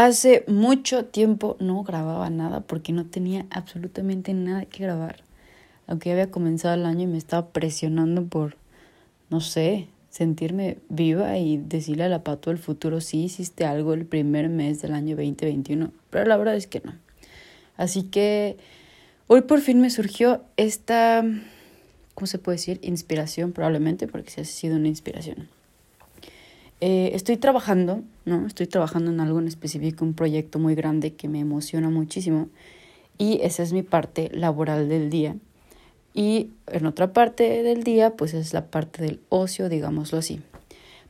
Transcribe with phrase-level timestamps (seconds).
[0.00, 5.24] Hace mucho tiempo no grababa nada porque no tenía absolutamente nada que grabar.
[5.88, 8.54] Aunque había comenzado el año y me estaba presionando por,
[9.28, 14.06] no sé, sentirme viva y decirle a la pato del futuro, sí hiciste algo el
[14.06, 15.90] primer mes del año 2021.
[16.10, 16.94] Pero la verdad es que no.
[17.76, 18.56] Así que
[19.26, 21.24] hoy por fin me surgió esta,
[22.14, 22.78] ¿cómo se puede decir?
[22.82, 25.48] Inspiración probablemente, porque sí ha sido una inspiración
[26.80, 28.46] eh, estoy trabajando, ¿no?
[28.46, 32.48] Estoy trabajando en algo en específico, un proyecto muy grande que me emociona muchísimo
[33.18, 35.36] y esa es mi parte laboral del día.
[36.14, 40.40] Y en otra parte del día, pues es la parte del ocio, digámoslo así.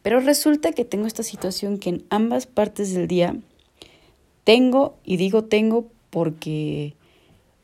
[0.03, 3.37] Pero resulta que tengo esta situación que en ambas partes del día
[4.45, 6.95] tengo, y digo tengo porque,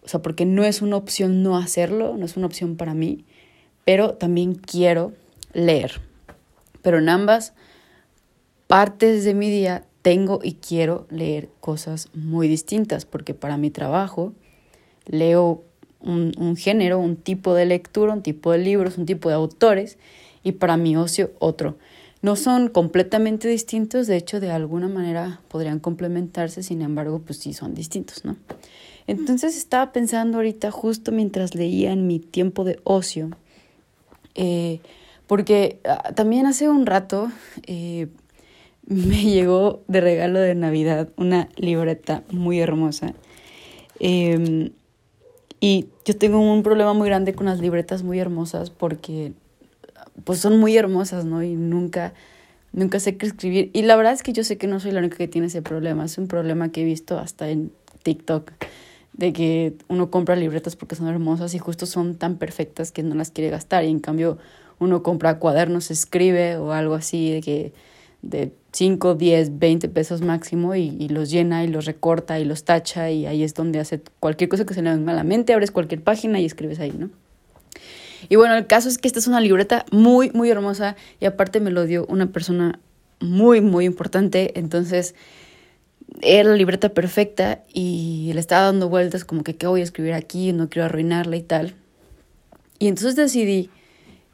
[0.04, 3.24] o sea, porque no es una opción no hacerlo, no es una opción para mí,
[3.84, 5.12] pero también quiero
[5.54, 6.00] leer.
[6.82, 7.54] Pero en ambas
[8.66, 14.34] partes de mi día tengo y quiero leer cosas muy distintas, porque para mi trabajo
[15.06, 15.64] leo
[16.00, 19.98] un, género, un tipo de lectura, un tipo de libros, un tipo de autores,
[20.42, 21.78] y para mi ocio otro.
[22.20, 27.54] No son completamente distintos, de hecho de alguna manera podrían complementarse, sin embargo, pues sí
[27.54, 28.36] son distintos, ¿no?
[29.06, 33.30] Entonces estaba pensando ahorita, justo mientras leía en mi tiempo de ocio,
[34.34, 34.80] eh,
[35.26, 37.30] porque ah, también hace un rato
[37.66, 38.08] eh,
[38.86, 43.14] me llegó de regalo de Navidad una libreta muy hermosa.
[44.00, 44.70] Em,
[45.60, 49.32] y yo tengo un problema muy grande con las libretas muy hermosas porque
[50.24, 51.42] pues son muy hermosas, ¿no?
[51.42, 52.12] Y nunca,
[52.72, 53.70] nunca sé qué escribir.
[53.72, 55.62] Y la verdad es que yo sé que no soy la única que tiene ese
[55.62, 56.04] problema.
[56.04, 58.52] Es un problema que he visto hasta en TikTok,
[59.14, 63.14] de que uno compra libretas porque son hermosas y justo son tan perfectas que no
[63.14, 63.84] las quiere gastar.
[63.84, 64.38] Y en cambio
[64.78, 67.72] uno compra cuadernos, escribe o algo así, de que
[68.24, 73.10] de 5, 10, 20 pesos máximo y, los llena y los recorta y los tacha
[73.10, 75.70] y ahí es donde hace cualquier cosa que se le venga a la mente, abres
[75.70, 77.10] cualquier página y escribes ahí, ¿no?
[78.28, 81.60] Y bueno, el caso es que esta es una libreta muy, muy hermosa y aparte
[81.60, 82.80] me lo dio una persona
[83.20, 85.14] muy, muy importante, entonces
[86.22, 90.14] era la libreta perfecta y le estaba dando vueltas como que qué voy a escribir
[90.14, 91.74] aquí, no quiero arruinarla y tal.
[92.78, 93.70] Y entonces decidí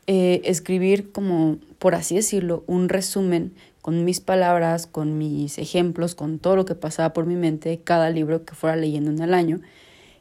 [0.07, 6.39] eh, escribir como, por así decirlo, un resumen con mis palabras, con mis ejemplos, con
[6.39, 9.61] todo lo que pasaba por mi mente, cada libro que fuera leyendo en el año.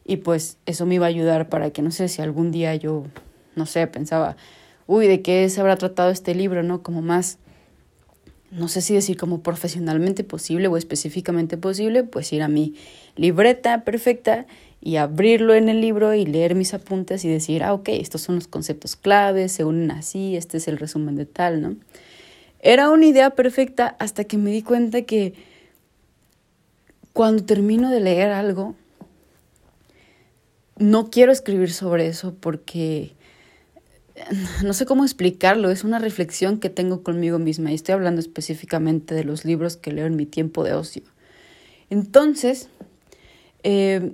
[0.05, 3.03] Y pues eso me iba a ayudar para que, no sé, si algún día yo,
[3.55, 4.37] no sé, pensaba,
[4.87, 6.63] uy, ¿de qué se habrá tratado este libro?
[6.63, 6.81] ¿No?
[6.81, 7.37] Como más,
[8.49, 12.75] no sé si decir como profesionalmente posible o específicamente posible, pues ir a mi
[13.15, 14.47] libreta perfecta
[14.81, 18.35] y abrirlo en el libro y leer mis apuntes y decir, ah, ok, estos son
[18.35, 21.75] los conceptos claves, se unen así, este es el resumen de tal, ¿no?
[22.61, 25.33] Era una idea perfecta hasta que me di cuenta que
[27.13, 28.75] cuando termino de leer algo,
[30.77, 33.13] no quiero escribir sobre eso porque
[34.63, 39.15] no sé cómo explicarlo, es una reflexión que tengo conmigo misma y estoy hablando específicamente
[39.15, 41.03] de los libros que leo en mi tiempo de ocio.
[41.89, 42.69] Entonces,
[43.63, 44.13] eh,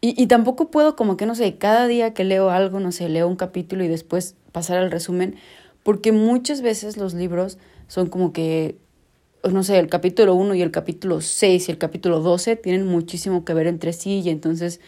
[0.00, 3.08] y, y, tampoco puedo como que, no sé, cada día que leo algo, no sé,
[3.10, 5.36] leo un capítulo y después pasar al resumen,
[5.82, 7.58] porque muchas veces los libros
[7.88, 8.76] son como que,
[9.50, 13.44] no sé, el capítulo 1 y el capítulo 6 y el capítulo 12 tienen muchísimo
[13.44, 14.80] que ver entre sí y entonces,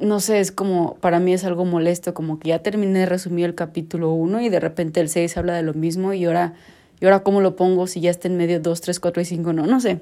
[0.00, 3.46] no sé, es como, para mí es algo molesto, como que ya terminé de resumir
[3.46, 6.54] el capítulo 1 y de repente el 6 habla de lo mismo y ahora,
[7.00, 9.52] y ahora cómo lo pongo si ya está en medio 2, 3, 4 y 5,
[9.52, 10.00] no, no sé.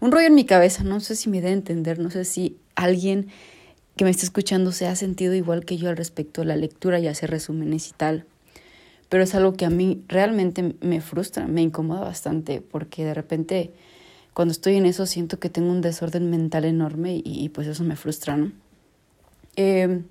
[0.00, 2.56] Un rollo en mi cabeza, no sé si me da a entender, no sé si
[2.76, 3.28] alguien
[3.96, 7.00] que me está escuchando se ha sentido igual que yo al respecto de la lectura
[7.00, 8.26] y hacer resúmenes y tal
[9.08, 13.72] pero es algo que a mí realmente me frustra, me incomoda bastante, porque de repente
[14.34, 17.96] cuando estoy en eso siento que tengo un desorden mental enorme y, pues eso me
[17.96, 18.52] frustra, ¿no?
[19.56, 20.04] Em,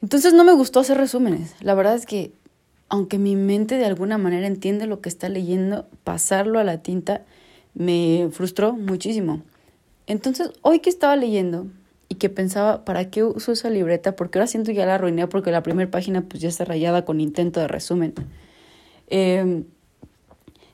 [0.00, 1.54] entonces no me gustó hacer resúmenes.
[1.60, 2.32] La verdad es que
[2.88, 7.26] aunque mi mente de alguna manera entiende lo que está leyendo, pasarlo a la tinta
[7.74, 9.42] me frustró muchísimo.
[10.06, 11.66] Entonces, hoy que estaba leyendo,
[12.18, 14.14] que pensaba, ¿para qué uso esa libreta?
[14.14, 17.04] Porque ahora siento que ya la arruiné porque la primera página pues ya está rayada
[17.04, 18.14] con intento de resumen.
[19.08, 19.64] Em,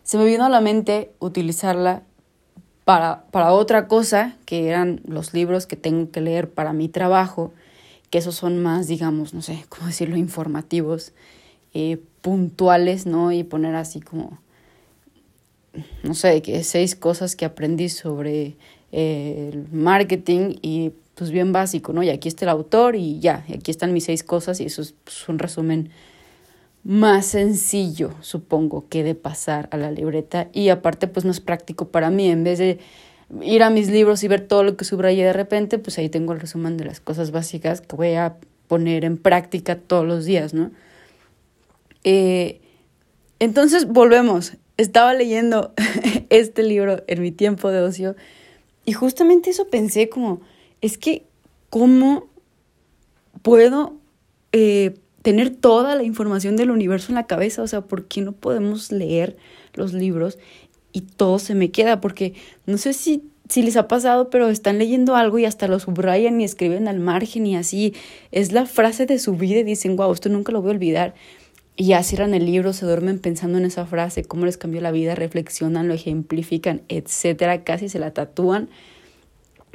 [0.03, 2.03] se me vino a la mente utilizarla
[2.85, 7.53] para, para otra cosa, que eran los libros que tengo que leer para mi trabajo,
[8.11, 11.13] que esos son más, digamos, no sé, cómo decirlo, informativos,
[11.73, 13.33] eh, puntuales, ¿no?
[13.33, 14.39] Y poner así como,
[16.03, 18.57] no sé, que seis cosas que aprendí sobre
[18.93, 22.03] eh, el marketing y pues bien básico, ¿no?
[22.03, 24.83] Y aquí está el autor y ya, y aquí están mis seis cosas y eso
[24.83, 25.91] es pues, un resumen
[26.83, 31.89] más sencillo, supongo, que de pasar a la libreta y aparte pues no es práctico
[31.89, 32.79] para mí, en vez de
[33.43, 36.33] ir a mis libros y ver todo lo que subrayé de repente, pues ahí tengo
[36.33, 38.37] el resumen de las cosas básicas que voy a
[38.69, 40.73] poner en práctica todos los días, ¿no?
[42.05, 42.61] Eh,
[43.39, 45.73] entonces volvemos, estaba leyendo
[46.29, 48.15] este libro en mi tiempo de ocio
[48.85, 50.43] y justamente eso pensé como,
[50.85, 51.25] es que,
[51.71, 52.29] ¿cómo
[53.41, 53.95] puedo
[54.53, 57.63] eh, tener toda la información del universo en la cabeza?
[57.63, 59.39] O sea, ¿por qué no podemos leer
[59.73, 60.39] los libros
[60.93, 62.03] y todo se me queda?
[62.03, 62.35] Porque
[62.67, 66.39] no sé si, si les ha pasado, pero están leyendo algo y hasta lo subrayan
[66.39, 67.95] y escriben al margen y así.
[68.31, 71.15] Es la frase de su vida y dicen, wow, esto nunca lo voy a olvidar.
[71.77, 74.93] Y ya cierran el libro, se duermen pensando en esa frase, cómo les cambió la
[74.93, 78.69] vida, reflexionan, lo ejemplifican, etcétera, casi se la tatúan.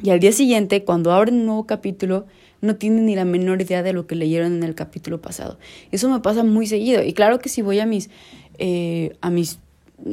[0.01, 2.25] Y al día siguiente, cuando abren un nuevo capítulo,
[2.61, 5.57] no tienen ni la menor idea de lo que leyeron en el capítulo pasado.
[5.91, 7.03] Eso me pasa muy seguido.
[7.03, 8.09] Y claro que si voy a mis,
[8.57, 9.59] eh, a mis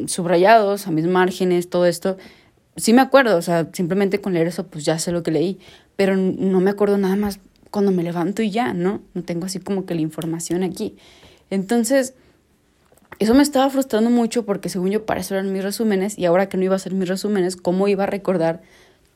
[0.06, 2.16] subrayados, a mis márgenes, todo esto,
[2.76, 3.36] sí me acuerdo.
[3.36, 5.58] O sea, simplemente con leer eso, pues ya sé lo que leí.
[5.96, 7.40] Pero no me acuerdo nada más
[7.70, 9.02] cuando me levanto y ya, ¿no?
[9.14, 10.96] No tengo así como que la información aquí.
[11.50, 12.14] Entonces,
[13.18, 16.48] eso me estaba frustrando mucho porque según yo para eso eran mis resúmenes y ahora
[16.48, 18.62] que no iba a ser mis resúmenes, ¿cómo iba a recordar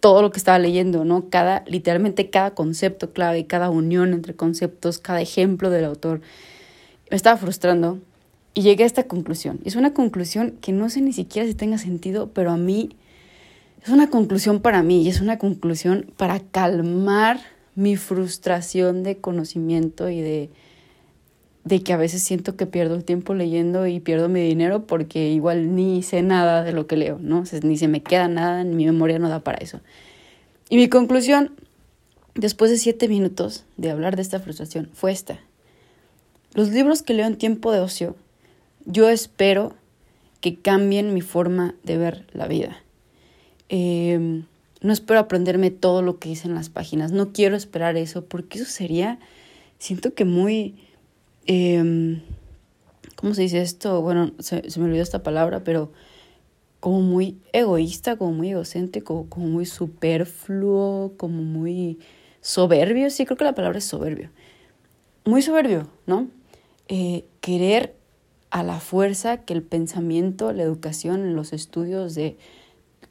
[0.01, 1.29] todo lo que estaba leyendo, ¿no?
[1.29, 6.21] Cada, literalmente cada concepto clave, cada unión entre conceptos, cada ejemplo del autor.
[7.11, 7.99] Me estaba frustrando
[8.55, 9.61] y llegué a esta conclusión.
[9.65, 12.97] Es una conclusión que no sé ni siquiera si tenga sentido, pero a mí
[13.83, 17.41] es una conclusión para mí y es una conclusión para calmar
[17.75, 20.51] mi frustración de conocimiento y de,
[21.65, 25.29] de que a veces siento que pierdo el tiempo leyendo y pierdo mi dinero porque
[25.29, 27.45] igual ni sé nada de lo que leo, ¿no?
[27.63, 29.81] ni se me queda nada, mi memoria no da para eso.
[30.69, 31.53] Y mi conclusión,
[32.35, 35.41] después de siete minutos de hablar de esta frustración, fue esta.
[36.55, 38.17] Los libros que leo en tiempo de ocio,
[38.87, 39.75] yo espero
[40.41, 42.83] que cambien mi forma de ver la vida.
[43.69, 44.45] Em,
[44.81, 48.71] no espero aprenderme todo lo que dicen las páginas, no quiero esperar eso porque eso
[48.71, 49.19] sería,
[49.79, 50.75] siento que muy
[51.47, 52.21] eh,
[53.17, 54.01] ¿cómo se dice esto?
[54.03, 55.93] Bueno, se, me olvidó esta palabra, pero
[56.81, 61.99] como muy egoísta, como muy egocéntrico, como muy superfluo, como muy
[62.41, 64.31] soberbio, sí, creo que la palabra es soberbio.
[65.27, 66.29] Muy soberbio, ¿no?
[66.89, 67.95] Eh, querer
[68.51, 72.37] a la fuerza que el pensamiento, la educación, los estudios de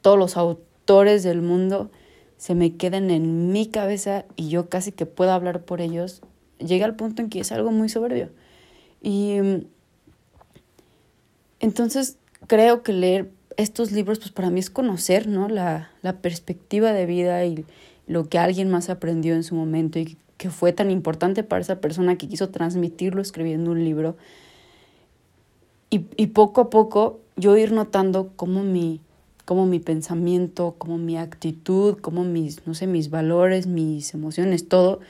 [0.00, 1.90] todos los autores del mundo
[2.36, 6.22] se me queden en mi cabeza y yo casi que pueda hablar por ellos
[6.64, 8.30] llega al punto en que es algo muy soberbio.
[9.02, 9.36] Y
[11.60, 12.16] entonces
[12.46, 15.48] creo que leer estos libros, pues para mí es conocer, ¿no?
[15.48, 17.64] La, la perspectiva de vida y
[18.06, 21.80] lo que alguien más aprendió en su momento y que fue tan importante para esa
[21.80, 24.16] persona que quiso transmitirlo escribiendo un libro.
[25.90, 29.00] Y, y poco a poco yo ir notando cómo mi,
[29.44, 35.00] cómo mi pensamiento, cómo mi actitud, cómo mis, no sé, mis valores, mis emociones, todo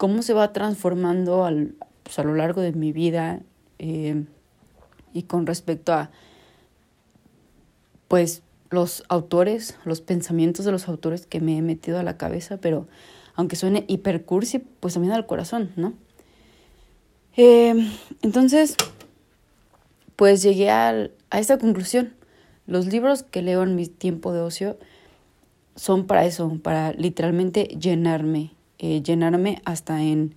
[0.00, 1.74] cómo se va transformando al,
[2.04, 3.40] pues, a lo largo de mi vida
[3.78, 4.24] eh,
[5.12, 6.10] y con respecto a
[8.08, 12.56] pues los autores, los pensamientos de los autores que me he metido a la cabeza,
[12.56, 12.88] pero
[13.34, 15.92] aunque suene hipercursi, pues también al corazón, ¿no?
[17.36, 17.74] Eh,
[18.22, 18.76] entonces,
[20.16, 22.14] pues llegué a, a esta conclusión.
[22.66, 24.78] Los libros que leo en mi tiempo de ocio
[25.76, 30.34] son para eso, para literalmente llenarme eh, llenarme hasta en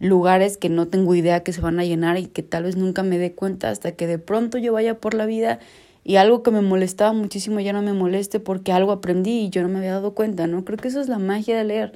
[0.00, 3.02] lugares que no tengo idea que se van a llenar y que tal vez nunca
[3.02, 5.58] me dé cuenta hasta que de pronto yo vaya por la vida
[6.04, 9.62] y algo que me molestaba muchísimo ya no me moleste porque algo aprendí y yo
[9.62, 10.64] no me había dado cuenta, ¿no?
[10.64, 11.92] Creo que eso es la magia de leer.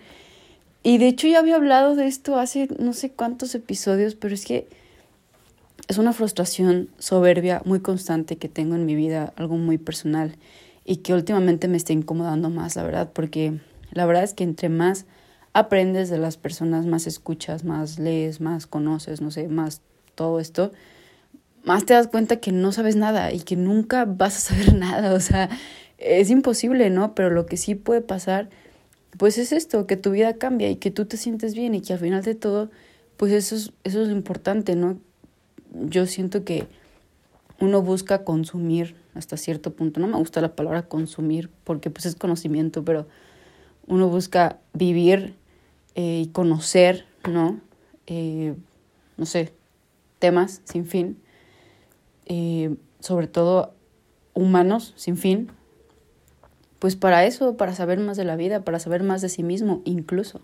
[0.83, 4.45] Y de hecho ya había hablado de esto hace no sé cuántos episodios, pero es
[4.45, 4.67] que
[5.89, 10.37] es una frustración soberbia muy constante que tengo en mi vida, algo muy personal
[10.85, 13.61] y que últimamente me está incomodando más, la verdad, porque
[13.93, 15.07] la verdad es que entre más
[15.55, 19.83] aprendes de las personas, más escuchas, más lees, más conoces, no sé, más
[20.15, 20.73] todo esto,
[21.65, 25.15] más te das cuenta que no sabes nada y que nunca vas a saber nada.
[25.15, 25.49] O sea,
[25.99, 27.15] es imposible, ¿no?
[27.15, 28.49] Pero lo que sí puede pasar,
[29.19, 31.93] pues es esto, que tu vida cambia y que tú te sientes bien y que
[31.93, 32.71] al final de todo,
[33.17, 34.99] pues eso es, eso es lo importante, ¿no?
[35.73, 36.67] Yo siento que
[37.61, 40.01] uno busca consumir hasta cierto punto.
[40.01, 43.07] No me gusta la palabra consumir porque pues es conocimiento, pero
[43.87, 45.35] uno busca vivir
[45.95, 47.61] eh, y conocer, ¿no?
[48.07, 48.55] Eh,
[49.17, 49.53] no sé,
[50.19, 51.19] temas sin fin,
[52.27, 53.75] eh, sobre todo
[54.35, 55.51] humanos sin fin,
[56.79, 59.83] pues para eso, para saber más de la vida, para saber más de sí mismo
[59.85, 60.41] incluso.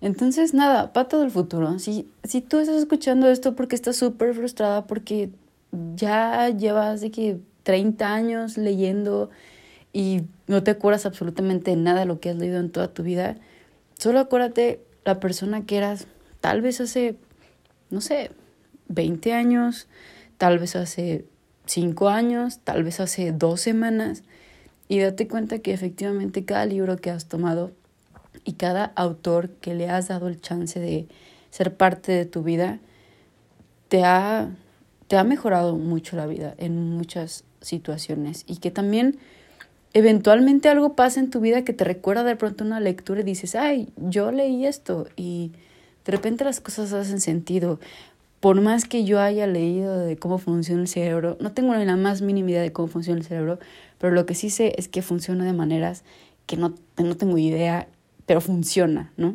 [0.00, 1.78] Entonces, nada, pato del futuro.
[1.78, 5.30] Si, si tú estás escuchando esto porque estás súper frustrada, porque
[5.94, 9.30] ya llevas de que 30 años leyendo
[9.92, 13.36] y no te acuerdas absolutamente nada de lo que has leído en toda tu vida,
[13.98, 16.06] solo acuérdate la persona que eras
[16.40, 17.16] tal vez hace,
[17.90, 18.30] no sé,
[18.88, 19.88] 20 años,
[20.38, 21.24] tal vez hace
[21.66, 24.22] 5 años, tal vez hace dos semanas,
[24.88, 27.72] y date cuenta que efectivamente cada libro que has tomado
[28.44, 31.08] y cada autor que le has dado el chance de
[31.50, 32.78] ser parte de tu vida,
[33.88, 34.50] te ha,
[35.08, 39.18] te ha mejorado mucho la vida en muchas situaciones y que también
[39.96, 43.54] eventualmente algo pasa en tu vida que te recuerda de pronto una lectura y dices,
[43.54, 45.52] ay, yo leí esto y
[46.04, 47.80] de repente las cosas hacen sentido.
[48.40, 51.96] Por más que yo haya leído de cómo funciona el cerebro, no tengo ni la
[51.96, 53.58] más mínima idea de cómo funciona el cerebro,
[53.96, 56.04] pero lo que sí sé es que funciona de maneras
[56.44, 57.88] que no, no tengo idea,
[58.26, 59.34] pero funciona, ¿no?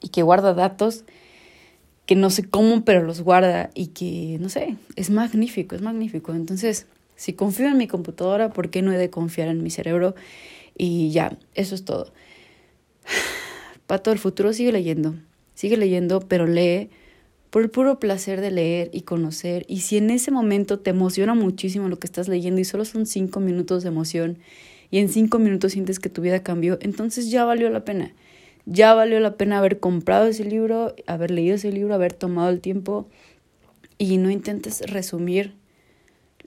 [0.00, 1.04] Y que guarda datos
[2.06, 6.32] que no sé cómo, pero los guarda y que, no sé, es magnífico, es magnífico.
[6.32, 10.14] Entonces, si confío en mi computadora, ¿por qué no he de confiar en mi cerebro?
[10.76, 12.12] Y ya, eso es todo.
[13.86, 15.14] Pato el futuro sigue leyendo,
[15.54, 16.90] sigue leyendo, pero lee
[17.50, 19.64] por el puro placer de leer y conocer.
[19.68, 23.06] Y si en ese momento te emociona muchísimo lo que estás leyendo y solo son
[23.06, 24.38] cinco minutos de emoción
[24.90, 28.12] y en cinco minutos sientes que tu vida cambió, entonces ya valió la pena.
[28.66, 32.60] Ya valió la pena haber comprado ese libro, haber leído ese libro, haber tomado el
[32.60, 33.08] tiempo
[33.98, 35.54] y no intentes resumir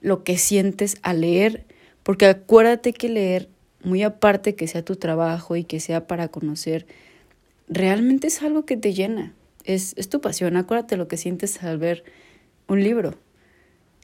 [0.00, 1.64] lo que sientes al leer,
[2.02, 3.48] porque acuérdate que leer,
[3.82, 6.86] muy aparte que sea tu trabajo y que sea para conocer,
[7.68, 11.78] realmente es algo que te llena, es, es tu pasión, acuérdate lo que sientes al
[11.78, 12.04] ver
[12.66, 13.14] un libro.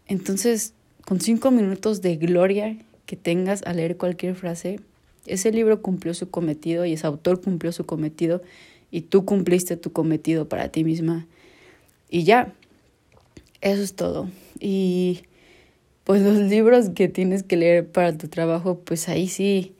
[0.06, 0.74] Entonces,
[1.04, 4.80] con cinco minutos de gloria que tengas al leer cualquier frase,
[5.26, 8.42] ese libro cumplió su cometido y ese autor cumplió su cometido
[8.90, 11.26] y tú cumpliste tu cometido para ti misma.
[12.10, 12.52] Y ya,
[13.60, 14.28] eso es todo.
[14.60, 15.22] Y
[16.04, 19.74] pues los libros que tienes que leer para tu trabajo, pues ahí sí,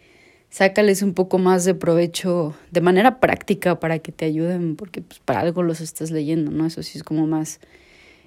[0.49, 5.21] sácales un poco más de provecho de manera práctica para que te ayuden, porque pues
[5.21, 6.67] para algo los estás leyendo, ¿no?
[6.67, 7.61] Eso sí es como más,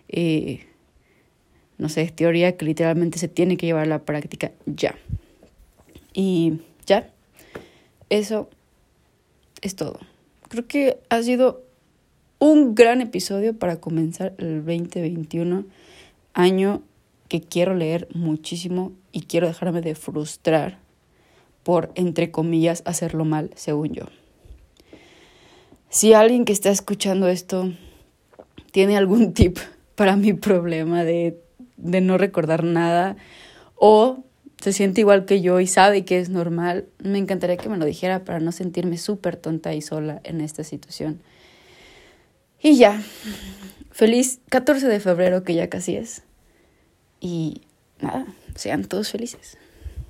[0.09, 0.65] eh,
[1.77, 4.95] no sé, teoría que literalmente se tiene que llevar a la práctica ya.
[6.13, 7.09] Y ya,
[8.09, 8.49] eso
[9.61, 9.99] es todo.
[10.49, 11.63] Creo que ha sido
[12.39, 15.65] un gran episodio para comenzar el 2021,
[16.33, 16.83] año
[17.27, 20.79] que quiero leer muchísimo y quiero dejarme de frustrar
[21.63, 24.05] por, entre comillas, hacerlo mal, según yo.
[25.89, 27.71] Si alguien que está escuchando esto
[28.71, 29.57] tiene algún tip
[29.95, 31.39] para mi problema de,
[31.77, 33.17] de no recordar nada
[33.75, 34.23] o
[34.61, 37.85] se siente igual que yo y sabe que es normal, me encantaría que me lo
[37.85, 41.21] dijera para no sentirme súper tonta y sola en esta situación.
[42.61, 43.01] Y ya,
[43.91, 46.23] feliz 14 de febrero que ya casi es.
[47.19, 47.61] Y
[47.99, 49.57] nada, sean todos felices.